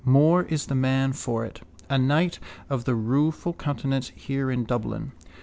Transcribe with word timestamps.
Moore 0.03 0.45
is 0.45 0.65
the 0.65 0.73
man 0.73 1.13
for 1.13 1.45
it. 1.45 1.61
A 1.87 1.95
knight 1.95 2.39
of 2.71 2.85
the 2.85 2.95
rueful 2.95 3.53
countenance 3.53 4.11
here 4.15 4.49
in 4.49 4.63
Dublin. 4.63 5.11